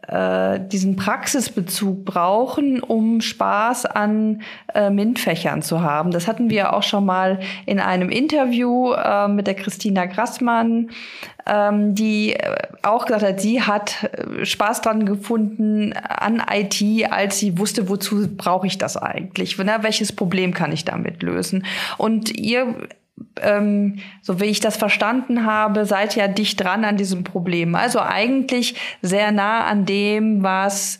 äh, 0.08 0.60
diesen 0.60 0.96
Praxisbezug 0.96 2.04
brauchen, 2.04 2.80
um 2.80 3.20
Spaß 3.20 3.86
an 3.86 4.42
äh, 4.74 4.88
MINT-Fächern 4.90 5.62
zu 5.62 5.82
haben. 5.82 6.10
Das 6.12 6.28
hatten 6.28 6.48
wir 6.48 6.74
auch 6.74 6.82
schon 6.82 7.04
mal 7.04 7.40
in 7.66 7.80
einem 7.80 8.10
Interview 8.10 8.92
äh, 8.92 9.26
mit 9.28 9.46
der 9.46 9.54
Christina 9.54 10.06
Grassmann, 10.06 10.90
ähm, 11.46 11.94
die 11.94 12.34
äh, 12.34 12.56
auch 12.82 13.06
gesagt 13.06 13.24
hat, 13.24 13.40
sie 13.40 13.62
hat 13.62 14.04
äh, 14.04 14.44
Spaß 14.44 14.82
dran 14.82 15.06
gefunden 15.06 15.92
an 15.92 16.42
IT, 16.52 17.10
als 17.10 17.38
sie 17.38 17.58
wusste, 17.58 17.88
wozu 17.88 18.28
brauche 18.36 18.66
ich 18.66 18.78
das 18.78 18.96
eigentlich? 18.96 19.56
Na, 19.58 19.82
welches 19.82 20.12
Problem 20.12 20.54
kann 20.54 20.72
ich 20.72 20.84
damit 20.84 21.22
lösen? 21.22 21.66
Und 21.98 22.36
ihr 22.36 22.88
ähm, 23.40 23.98
so 24.22 24.40
wie 24.40 24.46
ich 24.46 24.60
das 24.60 24.76
verstanden 24.76 25.46
habe, 25.46 25.84
seid 25.84 26.16
ja 26.16 26.28
dicht 26.28 26.62
dran 26.62 26.84
an 26.84 26.96
diesem 26.96 27.24
Problem. 27.24 27.74
Also 27.74 28.00
eigentlich 28.00 28.74
sehr 29.02 29.32
nah 29.32 29.64
an 29.64 29.86
dem, 29.86 30.42
was 30.42 30.98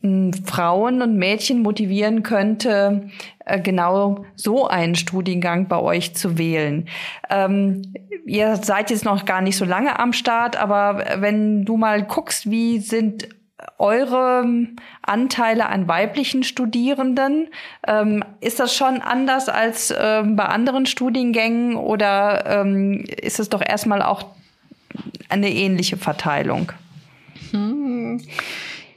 hm, 0.00 0.32
Frauen 0.32 1.02
und 1.02 1.16
Mädchen 1.16 1.62
motivieren 1.62 2.22
könnte, 2.22 3.08
äh, 3.44 3.60
genau 3.60 4.24
so 4.34 4.66
einen 4.66 4.94
Studiengang 4.94 5.68
bei 5.68 5.78
euch 5.78 6.14
zu 6.14 6.38
wählen. 6.38 6.88
Ähm, 7.30 7.82
ihr 8.26 8.56
seid 8.56 8.90
jetzt 8.90 9.04
noch 9.04 9.24
gar 9.24 9.40
nicht 9.40 9.56
so 9.56 9.64
lange 9.64 9.98
am 9.98 10.12
Start, 10.12 10.56
aber 10.56 11.04
wenn 11.18 11.64
du 11.64 11.76
mal 11.76 12.02
guckst, 12.04 12.50
wie 12.50 12.78
sind 12.78 13.28
eure 13.78 14.44
Anteile 15.02 15.68
an 15.68 15.88
weiblichen 15.88 16.42
Studierenden? 16.42 17.48
Ähm, 17.86 18.24
ist 18.40 18.60
das 18.60 18.74
schon 18.74 19.00
anders 19.00 19.48
als 19.48 19.94
ähm, 19.96 20.36
bei 20.36 20.44
anderen 20.44 20.86
Studiengängen 20.86 21.76
oder 21.76 22.44
ähm, 22.46 23.04
ist 23.20 23.40
es 23.40 23.48
doch 23.48 23.62
erstmal 23.64 24.02
auch 24.02 24.26
eine 25.28 25.50
ähnliche 25.50 25.96
Verteilung? 25.96 26.72
Hm 27.50 28.20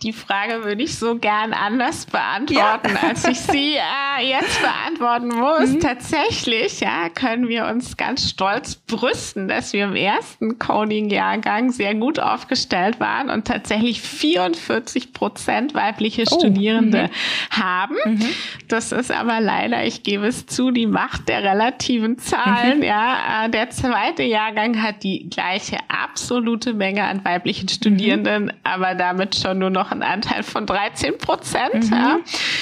die 0.03 0.13
Frage 0.13 0.63
würde 0.63 0.83
ich 0.83 0.97
so 0.97 1.17
gern 1.17 1.53
anders 1.53 2.05
beantworten, 2.05 2.91
ja. 2.93 3.09
als 3.09 3.25
ich 3.27 3.39
sie 3.39 3.75
äh, 3.75 4.27
jetzt 4.27 4.61
beantworten 4.61 5.29
muss. 5.29 5.71
Mhm. 5.71 5.79
Tatsächlich 5.79 6.79
ja, 6.79 7.09
können 7.09 7.47
wir 7.47 7.65
uns 7.65 7.97
ganz 7.97 8.29
stolz 8.29 8.75
brüsten, 8.75 9.47
dass 9.47 9.73
wir 9.73 9.85
im 9.85 9.95
ersten 9.95 10.59
Coding-Jahrgang 10.59 11.71
sehr 11.71 11.95
gut 11.95 12.19
aufgestellt 12.19 12.99
waren 12.99 13.29
und 13.29 13.45
tatsächlich 13.45 14.01
44 14.01 15.13
Prozent 15.13 15.73
weibliche 15.73 16.23
oh. 16.29 16.39
Studierende 16.39 17.03
mhm. 17.03 17.61
haben. 17.61 17.95
Mhm. 18.05 18.29
Das 18.67 18.91
ist 18.91 19.11
aber 19.11 19.39
leider, 19.41 19.85
ich 19.85 20.03
gebe 20.03 20.27
es 20.27 20.45
zu, 20.45 20.71
die 20.71 20.87
Macht 20.87 21.29
der 21.29 21.43
relativen 21.43 22.17
Zahlen. 22.17 22.79
Mhm. 22.79 22.83
Ja, 22.83 23.45
äh, 23.45 23.49
der 23.49 23.69
zweite 23.69 24.23
Jahrgang 24.23 24.81
hat 24.81 25.03
die 25.03 25.29
gleiche 25.29 25.77
absolute 25.87 26.73
Menge 26.73 27.03
an 27.03 27.23
weiblichen 27.23 27.69
Studierenden, 27.69 28.45
mhm. 28.45 28.51
aber 28.63 28.95
damit 28.95 29.35
schon 29.35 29.59
nur 29.59 29.69
noch 29.69 29.84
einen 29.91 30.03
Anteil 30.03 30.43
von 30.43 30.65
13 30.65 31.17
Prozent. 31.17 31.89
Mhm. 31.89 31.93
Ja. 31.93 32.19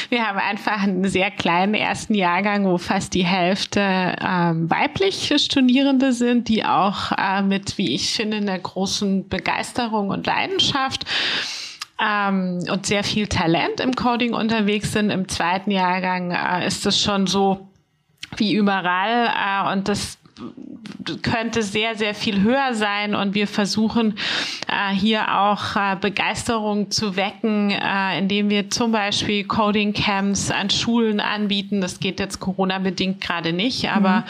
Wir 0.09 0.27
haben 0.27 0.39
einfach 0.39 0.83
einen 0.83 1.07
sehr 1.07 1.31
kleinen 1.31 1.73
ersten 1.73 2.13
Jahrgang, 2.13 2.65
wo 2.65 2.77
fast 2.77 3.13
die 3.13 3.25
Hälfte 3.25 4.15
ähm, 4.21 4.69
weibliche 4.69 5.39
Studierende 5.39 6.13
sind, 6.13 6.47
die 6.47 6.65
auch 6.65 7.11
äh, 7.17 7.41
mit, 7.41 7.77
wie 7.77 7.93
ich 7.93 8.13
finde, 8.13 8.37
einer 8.37 8.59
großen 8.59 9.27
Begeisterung 9.27 10.09
und 10.09 10.25
Leidenschaft 10.25 11.05
ähm, 11.99 12.63
und 12.69 12.85
sehr 12.85 13.03
viel 13.03 13.27
Talent 13.27 13.79
im 13.79 13.93
Coding 13.93 14.33
unterwegs 14.33 14.91
sind. 14.93 15.09
Im 15.09 15.27
zweiten 15.27 15.71
Jahrgang 15.71 16.31
äh, 16.31 16.65
ist 16.65 16.85
es 16.85 17.01
schon 17.01 17.27
so 17.27 17.67
wie 18.37 18.53
überall 18.53 19.27
äh, 19.27 19.73
und 19.73 19.87
das 19.87 20.17
könnte 21.21 21.61
sehr, 21.61 21.95
sehr 21.95 22.15
viel 22.15 22.41
höher 22.41 22.73
sein 22.73 23.15
und 23.15 23.35
wir 23.35 23.47
versuchen 23.47 24.15
hier 24.91 25.39
auch 25.39 25.75
äh, 25.75 25.95
Begeisterung 25.99 26.91
zu 26.91 27.15
wecken, 27.15 27.71
äh, 27.71 28.19
indem 28.19 28.49
wir 28.49 28.69
zum 28.69 28.91
Beispiel 28.91 29.43
Coding 29.45 29.93
Camps 29.93 30.51
an 30.51 30.69
Schulen 30.69 31.19
anbieten. 31.19 31.81
Das 31.81 31.99
geht 31.99 32.19
jetzt 32.19 32.39
Corona-bedingt 32.39 33.21
gerade 33.21 33.53
nicht, 33.53 33.89
aber 33.89 34.23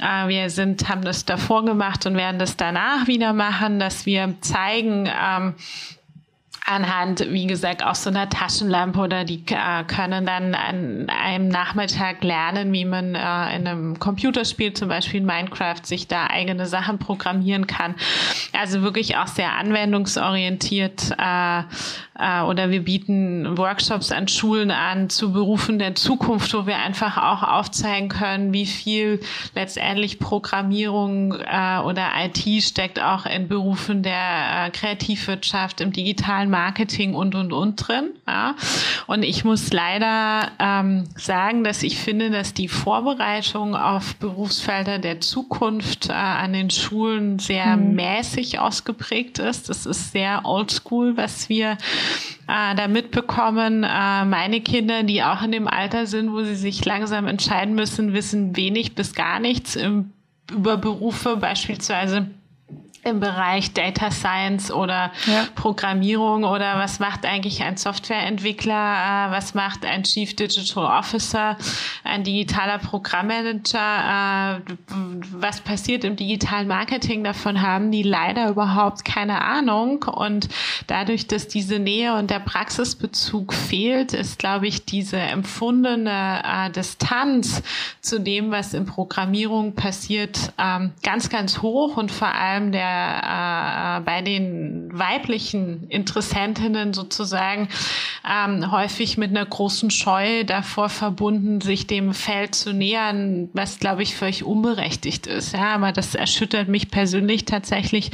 mhm. 0.00 0.28
wir 0.28 0.50
sind, 0.50 0.88
haben 0.88 1.02
das 1.02 1.24
davor 1.24 1.64
gemacht 1.64 2.06
und 2.06 2.16
werden 2.16 2.38
das 2.38 2.56
danach 2.56 3.06
wieder 3.06 3.32
machen, 3.32 3.78
dass 3.78 4.06
wir 4.06 4.34
zeigen, 4.40 5.08
ähm, 5.08 5.54
anhand, 6.66 7.20
wie 7.30 7.46
gesagt, 7.46 7.84
auch 7.84 7.94
so 7.94 8.10
einer 8.10 8.28
Taschenlampe 8.28 8.98
oder 8.98 9.24
die 9.24 9.42
äh, 9.46 9.84
können 9.84 10.26
dann 10.26 10.54
an 10.54 11.08
einem 11.08 11.48
Nachmittag 11.48 12.22
lernen, 12.24 12.72
wie 12.72 12.84
man 12.84 13.14
äh, 13.14 13.56
in 13.56 13.66
einem 13.66 13.98
Computerspiel, 13.98 14.72
zum 14.72 14.88
Beispiel 14.88 15.20
in 15.20 15.26
Minecraft, 15.26 15.84
sich 15.84 16.08
da 16.08 16.26
eigene 16.26 16.66
Sachen 16.66 16.98
programmieren 16.98 17.66
kann. 17.66 17.94
Also 18.52 18.82
wirklich 18.82 19.16
auch 19.16 19.28
sehr 19.28 19.52
anwendungsorientiert 19.52 21.12
äh, 21.18 21.62
äh, 22.18 22.42
oder 22.42 22.70
wir 22.70 22.82
bieten 22.82 23.58
Workshops 23.58 24.12
an 24.12 24.28
Schulen 24.28 24.70
an 24.70 25.10
zu 25.10 25.32
Berufen 25.32 25.78
der 25.78 25.94
Zukunft, 25.94 26.52
wo 26.54 26.66
wir 26.66 26.78
einfach 26.78 27.16
auch 27.18 27.42
aufzeigen 27.42 28.08
können, 28.08 28.52
wie 28.52 28.66
viel 28.66 29.20
letztendlich 29.54 30.18
Programmierung 30.18 31.32
äh, 31.32 31.78
oder 31.84 32.08
IT 32.24 32.62
steckt 32.62 33.00
auch 33.02 33.26
in 33.26 33.48
Berufen 33.48 34.02
der 34.02 34.66
äh, 34.66 34.70
Kreativwirtschaft, 34.70 35.80
im 35.80 35.92
digitalen 35.92 36.50
Marketing 36.50 37.14
und 37.14 37.34
und 37.34 37.52
und 37.52 37.76
drin. 37.76 38.10
Ja. 38.26 38.54
Und 39.06 39.22
ich 39.22 39.44
muss 39.44 39.72
leider 39.72 40.50
ähm, 40.58 41.04
sagen, 41.16 41.64
dass 41.64 41.82
ich 41.82 41.98
finde, 41.98 42.30
dass 42.30 42.54
die 42.54 42.68
Vorbereitung 42.68 43.74
auf 43.74 44.16
Berufsfelder 44.16 44.98
der 44.98 45.20
Zukunft 45.20 46.08
äh, 46.08 46.12
an 46.12 46.52
den 46.52 46.70
Schulen 46.70 47.38
sehr 47.38 47.76
mhm. 47.76 47.94
mäßig 47.94 48.58
ausgeprägt 48.58 49.38
ist. 49.38 49.68
Das 49.68 49.86
ist 49.86 50.12
sehr 50.12 50.44
oldschool, 50.44 51.16
was 51.16 51.48
wir 51.48 51.76
äh, 52.48 52.74
da 52.74 52.88
mitbekommen. 52.88 53.84
Äh, 53.84 54.24
meine 54.24 54.60
Kinder, 54.60 55.02
die 55.02 55.22
auch 55.22 55.42
in 55.42 55.52
dem 55.52 55.68
Alter 55.68 56.06
sind, 56.06 56.32
wo 56.32 56.42
sie 56.42 56.56
sich 56.56 56.84
langsam 56.84 57.26
entscheiden 57.26 57.74
müssen, 57.74 58.12
wissen 58.12 58.56
wenig 58.56 58.94
bis 58.94 59.14
gar 59.14 59.40
nichts 59.40 59.78
über 60.50 60.76
Berufe, 60.76 61.36
beispielsweise 61.36 62.28
im 63.06 63.20
Bereich 63.20 63.72
Data 63.72 64.10
Science 64.10 64.70
oder 64.70 65.12
ja. 65.26 65.46
Programmierung 65.54 66.44
oder 66.44 66.78
was 66.78 66.98
macht 66.98 67.24
eigentlich 67.24 67.62
ein 67.62 67.76
Softwareentwickler, 67.76 69.28
äh, 69.28 69.30
was 69.30 69.54
macht 69.54 69.84
ein 69.84 70.02
Chief 70.02 70.34
Digital 70.34 70.84
Officer, 70.98 71.56
ein 72.02 72.24
digitaler 72.24 72.78
Programmmanager, 72.78 74.58
äh, 74.58 74.72
was 75.32 75.60
passiert 75.60 76.04
im 76.04 76.16
digitalen 76.16 76.66
Marketing, 76.66 77.22
davon 77.22 77.62
haben 77.62 77.92
die 77.92 78.02
leider 78.02 78.48
überhaupt 78.48 79.04
keine 79.04 79.42
Ahnung. 79.42 80.02
Und 80.02 80.48
dadurch, 80.88 81.28
dass 81.28 81.46
diese 81.48 81.78
Nähe 81.78 82.14
und 82.14 82.30
der 82.30 82.40
Praxisbezug 82.40 83.54
fehlt, 83.54 84.12
ist, 84.12 84.38
glaube 84.38 84.66
ich, 84.66 84.84
diese 84.84 85.18
empfundene 85.18 86.42
äh, 86.44 86.70
Distanz 86.70 87.62
zu 88.00 88.20
dem, 88.20 88.50
was 88.50 88.74
in 88.74 88.86
Programmierung 88.86 89.74
passiert, 89.74 90.52
ähm, 90.58 90.92
ganz, 91.02 91.28
ganz 91.28 91.62
hoch. 91.62 91.96
Und 91.96 92.10
vor 92.10 92.28
allem 92.28 92.72
der 92.72 92.95
äh, 92.96 94.00
bei 94.00 94.22
den 94.22 94.88
weiblichen 94.92 95.88
Interessentinnen 95.88 96.94
sozusagen 96.94 97.68
ähm, 98.28 98.70
häufig 98.70 99.18
mit 99.18 99.30
einer 99.30 99.46
großen 99.46 99.90
Scheu 99.90 100.44
davor 100.44 100.88
verbunden, 100.88 101.60
sich 101.60 101.86
dem 101.86 102.14
Feld 102.14 102.54
zu 102.54 102.72
nähern, 102.72 103.48
was 103.52 103.78
glaube 103.78 104.02
ich 104.02 104.16
völlig 104.16 104.44
unberechtigt 104.44 105.26
ist. 105.26 105.52
Ja, 105.52 105.74
aber 105.74 105.92
das 105.92 106.14
erschüttert 106.14 106.68
mich 106.68 106.90
persönlich 106.90 107.44
tatsächlich 107.44 108.10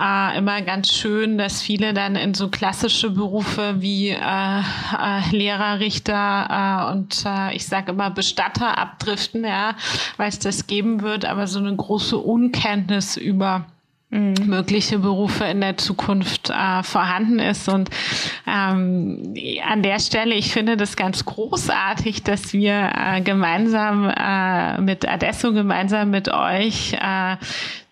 äh, 0.00 0.38
immer 0.38 0.62
ganz 0.62 0.90
schön, 0.90 1.36
dass 1.36 1.60
viele 1.60 1.92
dann 1.92 2.16
in 2.16 2.34
so 2.34 2.48
klassische 2.48 3.10
Berufe 3.10 3.76
wie 3.80 4.08
äh, 4.08 4.14
äh, 4.18 5.30
Lehrer, 5.30 5.78
Richter 5.78 6.88
äh, 6.88 6.92
und 6.92 7.24
äh, 7.26 7.54
ich 7.54 7.66
sage 7.66 7.92
immer 7.92 8.10
Bestatter 8.10 8.78
abdriften, 8.78 9.44
ja, 9.44 9.74
weil 10.16 10.28
es 10.28 10.38
das 10.38 10.66
geben 10.66 11.02
wird, 11.02 11.26
aber 11.26 11.46
so 11.46 11.58
eine 11.58 11.74
große 11.74 12.16
Unkenntnis 12.16 13.16
über. 13.16 13.66
Mögliche 14.10 14.98
Berufe 14.98 15.44
in 15.44 15.60
der 15.60 15.76
Zukunft 15.76 16.50
äh, 16.50 16.82
vorhanden 16.82 17.38
ist. 17.38 17.68
Und 17.68 17.90
ähm, 18.46 19.34
an 19.68 19.82
der 19.82 20.00
Stelle, 20.00 20.34
ich 20.34 20.52
finde 20.52 20.76
das 20.76 20.96
ganz 20.96 21.24
großartig, 21.24 22.24
dass 22.24 22.52
wir 22.52 22.90
äh, 22.94 23.20
gemeinsam 23.20 24.08
äh, 24.08 24.80
mit 24.80 25.08
Adesso, 25.08 25.52
gemeinsam 25.52 26.10
mit 26.10 26.28
euch 26.28 26.94
äh, 26.94 27.36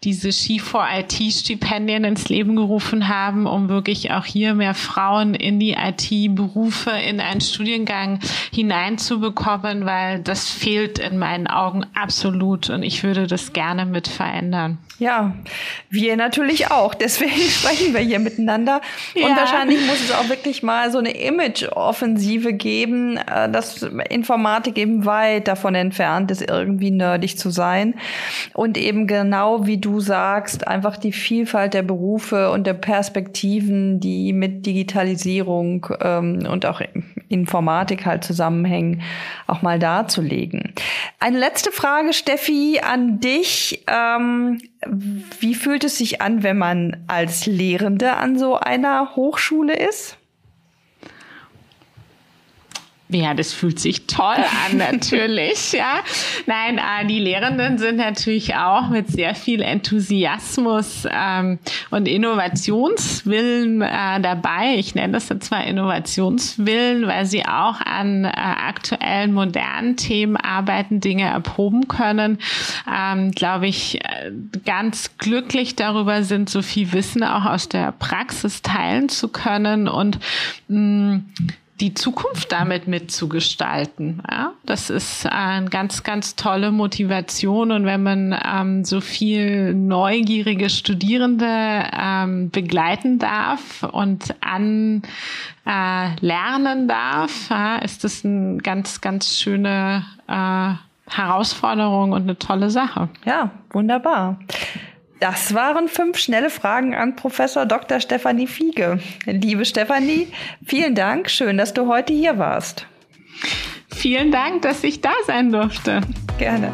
diese 0.04 0.32
Ski 0.32 0.60
for 0.60 0.86
IT 0.92 1.14
Stipendien 1.32 2.04
ins 2.04 2.28
Leben 2.28 2.54
gerufen 2.54 3.08
haben, 3.08 3.46
um 3.46 3.68
wirklich 3.68 4.12
auch 4.12 4.24
hier 4.24 4.54
mehr 4.54 4.74
Frauen 4.74 5.34
in 5.34 5.58
die 5.58 5.72
IT-Berufe, 5.72 6.90
in 6.90 7.20
einen 7.20 7.40
Studiengang 7.40 8.20
hineinzubekommen, 8.52 9.86
weil 9.86 10.20
das 10.20 10.48
fehlt 10.48 11.00
in 11.00 11.18
meinen 11.18 11.48
Augen 11.48 11.84
absolut 11.94 12.70
und 12.70 12.84
ich 12.84 13.02
würde 13.02 13.26
das 13.26 13.52
gerne 13.52 13.86
mit 13.86 14.06
verändern. 14.06 14.78
Ja, 14.98 15.32
wir 15.90 16.16
natürlich 16.16 16.72
auch. 16.72 16.92
Deswegen 16.92 17.30
sprechen 17.50 17.94
wir 17.94 18.00
hier 18.00 18.18
miteinander. 18.18 18.80
Und 19.14 19.22
ja. 19.22 19.36
wahrscheinlich 19.36 19.80
muss 19.86 20.00
es 20.00 20.12
auch 20.12 20.28
wirklich 20.28 20.62
mal 20.64 20.90
so 20.90 20.98
eine 20.98 21.10
Image-Offensive 21.10 22.52
geben, 22.52 23.16
äh, 23.16 23.48
dass 23.48 23.82
Informatik 24.10 24.76
eben 24.76 25.04
weit 25.04 25.46
davon 25.46 25.76
entfernt 25.76 26.32
ist, 26.32 26.42
irgendwie 26.42 26.90
nerdig 26.90 27.38
zu 27.38 27.50
sein. 27.50 27.94
Und 28.54 28.76
eben 28.76 29.06
genau 29.06 29.66
wie 29.66 29.78
du 29.78 29.87
sagst, 30.00 30.68
einfach 30.68 30.96
die 30.96 31.12
Vielfalt 31.12 31.74
der 31.74 31.82
Berufe 31.82 32.50
und 32.50 32.66
der 32.66 32.74
Perspektiven, 32.74 34.00
die 34.00 34.32
mit 34.32 34.66
Digitalisierung 34.66 35.86
ähm, 36.00 36.46
und 36.46 36.66
auch 36.66 36.80
Informatik 37.28 38.06
halt 38.06 38.24
zusammenhängen, 38.24 39.02
auch 39.46 39.62
mal 39.62 39.78
darzulegen. 39.78 40.72
Eine 41.18 41.38
letzte 41.38 41.72
Frage, 41.72 42.12
Steffi, 42.12 42.80
an 42.82 43.20
dich. 43.20 43.84
Ähm, 43.86 44.60
wie 45.40 45.54
fühlt 45.54 45.84
es 45.84 45.98
sich 45.98 46.20
an, 46.20 46.42
wenn 46.42 46.58
man 46.58 47.04
als 47.06 47.46
Lehrende 47.46 48.14
an 48.14 48.38
so 48.38 48.56
einer 48.56 49.16
Hochschule 49.16 49.74
ist? 49.74 50.18
Ja, 53.10 53.32
das 53.32 53.54
fühlt 53.54 53.80
sich 53.80 54.06
toll 54.06 54.36
an, 54.36 54.76
natürlich, 54.92 55.72
ja. 55.72 56.00
Nein, 56.46 56.76
äh, 56.76 57.06
die 57.06 57.18
Lehrenden 57.18 57.78
sind 57.78 57.96
natürlich 57.96 58.54
auch 58.54 58.90
mit 58.90 59.08
sehr 59.08 59.34
viel 59.34 59.62
Enthusiasmus 59.62 61.06
ähm, 61.10 61.58
und 61.90 62.06
Innovationswillen 62.06 63.80
äh, 63.80 64.20
dabei. 64.20 64.74
Ich 64.76 64.94
nenne 64.94 65.14
das 65.14 65.30
jetzt 65.30 65.46
zwar 65.46 65.64
Innovationswillen, 65.64 67.06
weil 67.06 67.24
sie 67.24 67.46
auch 67.46 67.80
an 67.80 68.26
äh, 68.26 68.28
aktuellen, 68.28 69.32
modernen 69.32 69.96
Themen 69.96 70.36
arbeiten, 70.36 71.00
Dinge 71.00 71.24
erproben 71.24 71.88
können. 71.88 72.38
Ähm, 72.94 73.30
Glaube 73.30 73.68
ich, 73.68 74.04
äh, 74.04 74.32
ganz 74.66 75.16
glücklich 75.16 75.76
darüber 75.76 76.24
sind, 76.24 76.50
so 76.50 76.60
viel 76.60 76.92
Wissen 76.92 77.24
auch 77.24 77.46
aus 77.46 77.70
der 77.70 77.92
Praxis 77.92 78.60
teilen 78.60 79.08
zu 79.08 79.28
können 79.28 79.88
und 79.88 80.18
mh, 80.68 80.78
mm, 80.78 81.24
die 81.80 81.94
Zukunft 81.94 82.50
damit 82.50 82.88
mitzugestalten. 82.88 84.22
Ja, 84.28 84.52
das 84.64 84.90
ist 84.90 85.26
eine 85.26 85.68
ganz, 85.68 86.02
ganz 86.02 86.34
tolle 86.34 86.72
Motivation. 86.72 87.70
Und 87.70 87.84
wenn 87.84 88.02
man 88.02 88.36
ähm, 88.44 88.84
so 88.84 89.00
viel 89.00 89.74
neugierige 89.74 90.70
Studierende 90.70 91.84
ähm, 91.92 92.50
begleiten 92.50 93.18
darf 93.18 93.84
und 93.84 94.34
an 94.40 95.02
äh, 95.64 96.86
darf, 96.86 97.50
ja, 97.50 97.76
ist 97.76 98.02
das 98.02 98.24
eine 98.24 98.58
ganz, 98.58 99.00
ganz 99.00 99.38
schöne 99.38 100.04
äh, 100.26 100.72
Herausforderung 101.10 102.12
und 102.12 102.22
eine 102.22 102.38
tolle 102.38 102.70
Sache. 102.70 103.08
Ja, 103.24 103.50
wunderbar. 103.70 104.38
Das 105.20 105.52
waren 105.52 105.88
fünf 105.88 106.18
schnelle 106.18 106.50
Fragen 106.50 106.94
an 106.94 107.16
Professor 107.16 107.66
Dr. 107.66 108.00
Stefanie 108.00 108.46
Fiege. 108.46 109.00
Liebe 109.24 109.64
Stefanie, 109.64 110.28
vielen 110.64 110.94
Dank. 110.94 111.28
Schön, 111.28 111.58
dass 111.58 111.74
du 111.74 111.88
heute 111.88 112.12
hier 112.12 112.38
warst. 112.38 112.86
Vielen 113.92 114.30
Dank, 114.30 114.62
dass 114.62 114.84
ich 114.84 115.00
da 115.00 115.12
sein 115.26 115.50
durfte. 115.50 116.02
Gerne. 116.38 116.72